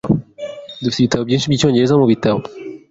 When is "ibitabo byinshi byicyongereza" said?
1.01-1.99